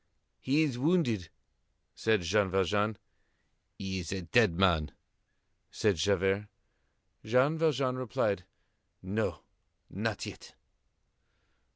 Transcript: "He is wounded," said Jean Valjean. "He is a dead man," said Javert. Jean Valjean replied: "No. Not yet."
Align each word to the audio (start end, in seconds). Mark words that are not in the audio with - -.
"He 0.39 0.63
is 0.63 0.79
wounded," 0.79 1.29
said 1.93 2.21
Jean 2.23 2.49
Valjean. 2.49 2.97
"He 3.77 3.99
is 3.99 4.11
a 4.11 4.23
dead 4.23 4.57
man," 4.57 4.93
said 5.69 5.97
Javert. 5.97 6.47
Jean 7.23 7.55
Valjean 7.55 7.97
replied: 7.97 8.43
"No. 9.03 9.43
Not 9.91 10.25
yet." 10.25 10.55